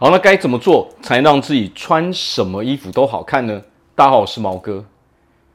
[0.00, 3.60] 好，那该怎么做才让自己穿什么衣服都好看呢？
[3.96, 4.84] 大家好，我是毛哥。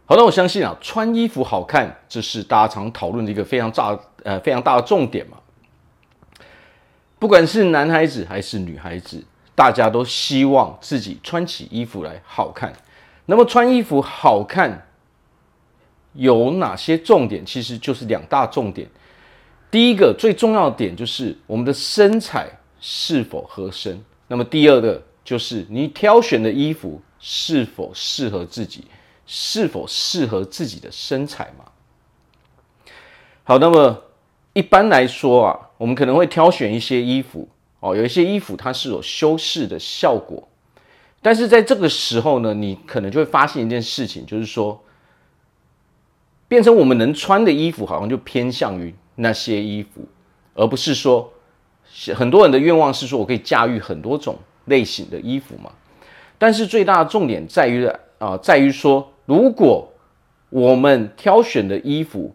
[0.05, 5.37] 好，那我相信啊，穿衣服好看，这是大家常讨论的一个非常大呃非常大的重点嘛。
[7.19, 9.23] 不管是男孩子还是女孩子，
[9.55, 12.73] 大家都希望自己穿起衣服来好看。
[13.27, 14.89] 那么穿衣服好看
[16.11, 17.45] 有哪些重点？
[17.45, 18.89] 其实就是两大重点。
[19.71, 22.49] 第一个最重要的点就是我们的身材
[22.81, 24.03] 是否合身。
[24.33, 28.85] 那么第二个就是你挑选的衣服是否适合自己，
[29.27, 31.65] 是否适合自己的身材嘛？
[33.43, 34.05] 好，那么
[34.53, 37.47] 一般来说啊，我们可能会挑选一些衣服
[37.79, 40.49] 哦，有一些衣服它是有修饰的效果，
[41.21, 44.83] 但是在这个时候呢，你可能就会发现一件事情，就是说，
[46.47, 50.07] 变成我们能穿的衣服好像就偏向于那些衣服，
[50.55, 51.31] 而不是说。
[52.15, 55.71] 很多人的愿望是说，我可以驾驭很多种类型的衣服嘛。
[56.37, 57.85] 但是最大的重点在于
[58.17, 59.87] 啊、在于说，如果
[60.49, 62.33] 我们挑选的衣服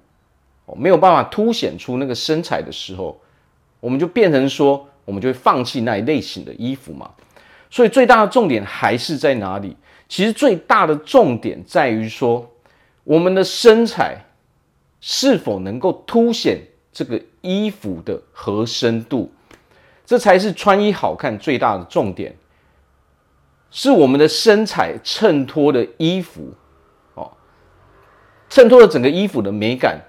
[0.67, 3.20] 哦没有办法凸显出那个身材的时候，
[3.81, 7.11] 我们就变成说，我们就会放弃那一类型的衣服嘛。
[7.70, 9.77] 所以最大的重点还是在哪里？
[10.09, 12.48] 其实最大的重点在于说，
[13.05, 14.17] 我们的身材
[15.00, 16.61] 是否能够凸显
[16.93, 19.31] 这个衣服的合身度。
[20.09, 22.34] 这才是穿衣好看最大的重点，
[23.70, 26.50] 是我们的身材衬托的衣服，
[27.12, 27.31] 哦，
[28.48, 30.00] 衬托了整个衣服的美感，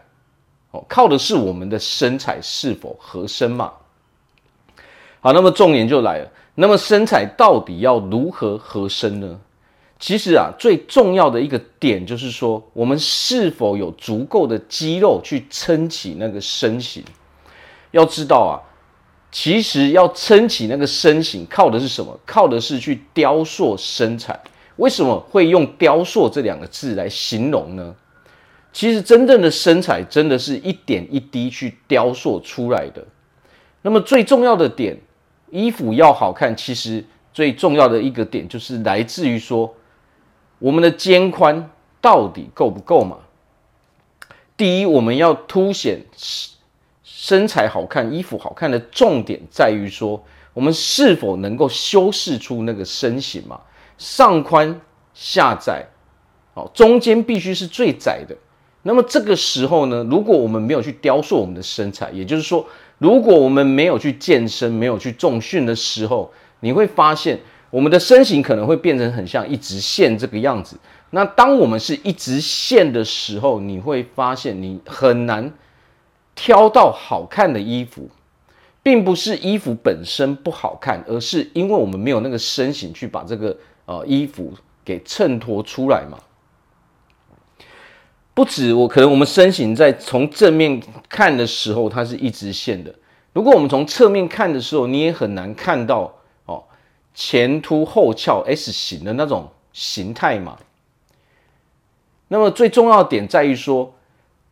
[0.72, 3.74] 哦，靠的是我们的身材是否合身嘛？
[5.20, 9.38] 好，那么重点就来了，那么身材到底要如何合身呢？
[10.00, 17.04] 其实啊，最重要的一个点就是说，我们是否有足够的肌肉去撑起那个身形？
[17.92, 18.64] 要知道啊。
[19.32, 22.20] 其实要撑起那个身形，靠的是什么？
[22.26, 24.40] 靠的是去雕塑身材。
[24.78, 27.96] 为什么会用“雕塑”这两个字来形容呢？
[28.72, 33.06] 其实真正的身材，真的是一点一滴去雕塑出来的。
[33.82, 34.98] 那么最重要的点，
[35.52, 37.04] 衣服要好看，其实
[37.34, 39.76] 最重要的一个点，就是来自于说，
[40.60, 41.70] 我们的肩宽
[42.02, 43.18] 到底够不够嘛？
[44.58, 46.02] 第一，我们要凸显。
[47.22, 53.60] 身材好看，衣服好看的重点在于说，我们是否能够修饰出那个身形嘛？
[53.98, 54.80] 上宽
[55.14, 55.86] 下窄，
[56.54, 58.34] 好，中间必须是最窄的。
[58.84, 62.66] 那么这个时候呢，如果我们没有去雕塑我们的身材，也就是说，
[63.00, 66.32] 如果我们没有去健身、没有去重训的时候，
[66.62, 67.38] 你会发现
[67.70, 70.78] 我们的身形可能会变成很像一直线这个样子。
[71.10, 75.52] 那当我们是一直线的时候，你会发现你很难。
[76.42, 78.10] 挑到好看的衣服，
[78.82, 84.54] 并不是衣服本身不好看，而是因为我们没有那个身形去把这个呃衣服
[84.86, 86.18] 给衬托出来嘛。
[88.34, 92.96] 不止我，可能我们身形在从正面看的时候，它是一直线的。
[93.34, 96.14] 如果我们从侧面看的时候，你也很难看到
[96.46, 96.64] 哦
[97.14, 100.58] 前凸后翘 S 型的那种形态嘛。
[102.30, 103.94] 那么最重要的点在于说。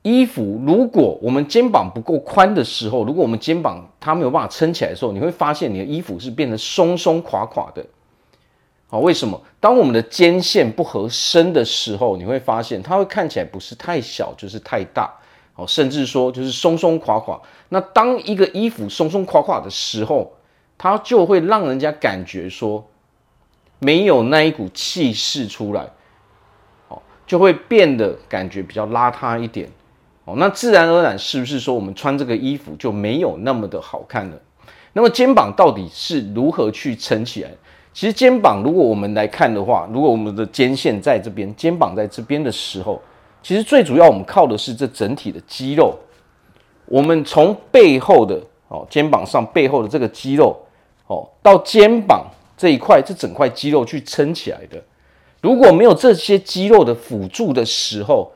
[0.08, 7.86] 衣服，如果我们肩膀不够宽的时候，如果我们肩膀它没有办法撑起来的时候，你会发现你的衣服是变得松松垮垮的。
[8.90, 9.42] 好，为什么？
[9.60, 15.14] 当我们的肩线不合身的时候，你会发现它会看起来不是太小，就是太大，
[15.56, 17.42] 哦，甚至说就是松松垮垮。
[17.68, 20.32] 那当一个衣服松松垮垮的时候，
[20.78, 22.88] 它就会让人家感觉说
[23.80, 25.90] 没有那一股气势出来，
[26.88, 29.70] 哦，就会变得感觉比较邋遢一点。
[30.28, 34.38] 哦，那自然而然是不是说我们穿这个衣服就没有那么的好看了？
[34.92, 37.50] 那么肩膀到底是如何去撑起来？
[37.94, 43.02] 其实肩膀如果我们来看的话，如果我们的肩线在这边，肩膀在这边的时候，
[43.42, 45.98] 其实最主要我们靠的是这整体的肌肉。
[46.88, 48.38] 我们从背后的
[48.68, 50.58] 哦，肩膀上背后的这个肌肉
[51.08, 52.26] 哦，到肩膀
[52.58, 54.84] 这一块，这整块肌肉去撑起来的。
[55.42, 58.30] 如果没有这些肌肉的辅助的时候，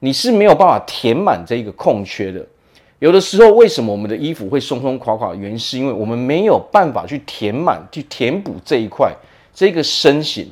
[0.00, 2.44] 你是没有办法填满这一个空缺的。
[3.00, 5.32] 有的时候，为什么我们的衣服会松松垮垮？
[5.32, 9.14] 原因是因为我们没有办法去填满、去填补这一块
[9.54, 10.50] 这个身形。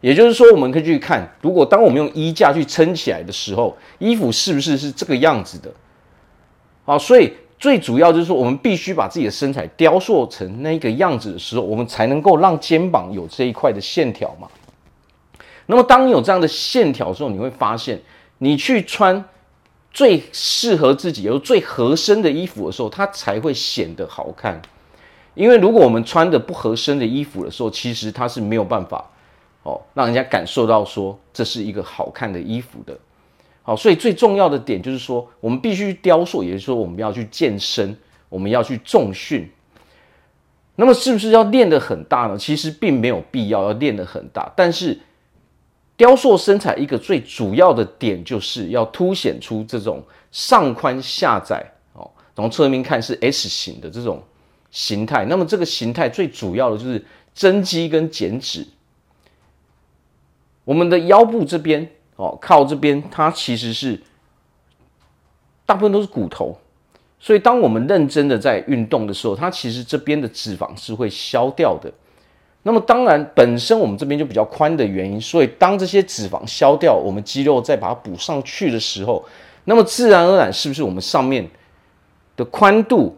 [0.00, 5.72] 也就是说，我们可以去看，如果当我们用衣架去撑起来的时候，衣服是不是是这个样子的？
[6.84, 14.48] 好，所以最主要就是说，我们必须把自己的身材雕塑成那个样子的时候，我们才能够让肩膀有这一块的线条嘛。
[15.66, 18.00] 那么，当你有这样的线条的时候，你会发现。
[18.38, 19.24] 你去穿
[19.92, 24.60] 最适合自己、又最合身的衣服的时候，它才会显得好看。
[25.34, 29.10] 因为如果我们穿的不合身的衣服的时候，其实它是没有办法
[29.62, 32.96] 哦，让人家感受到说这是一个好看的衣服的。
[33.62, 37.96] 好，所以最重要的点就是说，我们必须雕塑，也就是说我们要去健身，
[38.28, 39.50] 我们要去重训。
[40.76, 42.36] 那么是不是要练得很大呢？
[42.36, 45.00] 其实并没有必要要练得很大，但是
[45.96, 54.22] 雕塑身材一个最主要的点就是要凸显出这种上宽下窄哦，从侧面看是 S 型的这种
[54.70, 55.24] 形态。
[55.26, 57.04] 那么这个形态最主要的就是
[57.34, 58.66] 增肌跟减脂。
[60.64, 61.90] 我们的腰部这边。
[62.16, 64.00] 哦，靠这边，它其实是
[65.66, 66.56] 大部分都是骨头，
[67.18, 71.92] 所以当我们认真的在运动的时候，它其实这边的脂肪是会消掉的。
[72.64, 79.24] 那么当然，本身我们这边就比较宽的原因，所以当这些脂肪消掉，我们肌肉再把它补上去的时候，
[79.66, 81.48] 那么自然而然是不是我们上面
[82.36, 83.16] 的宽度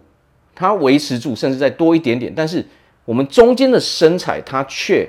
[0.54, 2.66] 它维持住，甚至再多一点点，但是
[3.04, 5.08] 我们中间的身材它却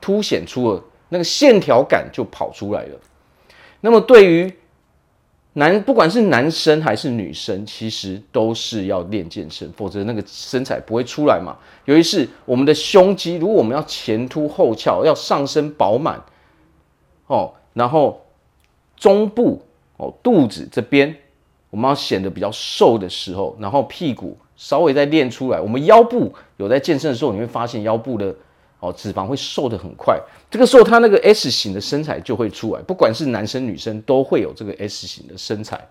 [0.00, 0.84] 凸显出了。
[1.10, 3.00] 那个线条感就跑出来了。
[3.80, 4.52] 那么对于
[5.58, 11.56] 男，不管是男生还是女生，其实都是要练健身，否则那个身材不会出来嘛。
[11.84, 16.22] 尤其是我们的胸肌，如果我们要前凸后翘，要上身饱满，
[17.26, 18.24] 哦，然后
[18.96, 19.60] 中部
[19.96, 21.12] 哦肚子这边
[21.70, 28.34] 我们要显得比较瘦的时候，然后屁股稍微再练出来，我们腰部有在健身的时候，你会发现腰部的。
[28.80, 30.16] 哦，脂肪会瘦得很快，
[30.48, 35.84] 这个时候他那个 S 型的身材就会出来，不管是男生女生都会有这个 S 型的身材。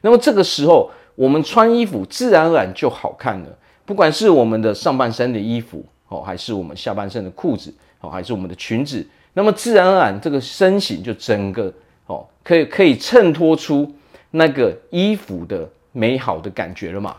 [0.00, 11.72] 那么这个时候我们穿衣服自然而然就好看了，不管是我们的上半身的衣服哦，还是我们下半身的裤子哦，还是我们的裙子，那么自然而然这个身形就整个
[12.06, 13.94] 哦，可以可以衬托出
[14.32, 17.14] 那个衣服的美好的感觉了嘛。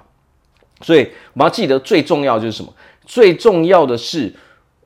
[0.81, 2.73] 所以我们要记得最重要就是什么？
[3.05, 4.33] 最重要的是。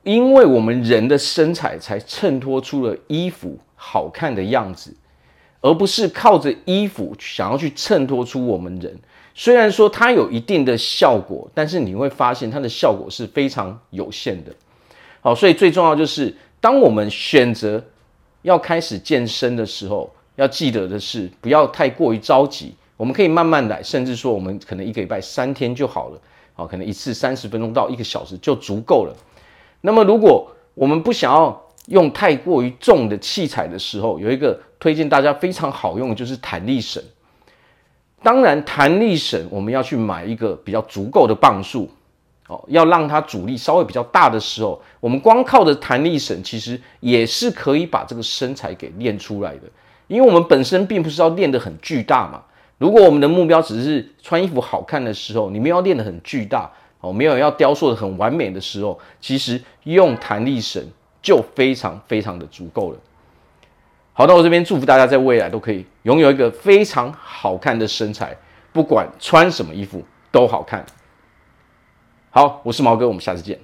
[0.02, 4.94] 因为我们人的身材才衬托出了衣服好看的样子，
[5.60, 8.98] 而不是靠着衣服想要去衬托出我们人。
[9.34, 14.52] 虽然说它有一定的效果，但是你会发现它的效果是非常有限的。
[15.20, 17.82] 好，所以最重要就是，当我们选择
[18.42, 22.74] 要开始健身的时候，要记得的是不要太过于着急。
[22.96, 26.20] 我们可以慢慢来，甚至说我们可能一个礼拜三天就好了。
[26.54, 29.16] 好，可能一次三十分钟到一个小时就足够了。
[29.82, 37.02] 那么，如果我们不想要用太过于重的器材的时候，有一个推荐大家非常好用的就是弹力绳。
[38.22, 41.88] 当然，弹力绳我们要去买一个比较足够的磅数
[42.48, 49.62] 哦，要让它阻力稍微比较大的时候，我们光靠着弹力绳其实也是可以把这个身材给练出来的。
[50.06, 52.42] 因为我们本身并不是要练得很巨大嘛。
[52.76, 56.70] 如果我们的目标只是穿衣服好看的时候，你们要练得很巨大。
[57.00, 60.86] 哦，没有要雕塑的很完美的时候，其实用弹力绳
[61.22, 62.98] 就非常非常的足够了。
[64.12, 68.36] 好，那我这边祝福大家在未来都可以拥有一个非常好看的身材，
[68.72, 70.84] 不管穿什么衣服都好看。
[72.30, 73.58] 好，我是毛哥，我们下次见。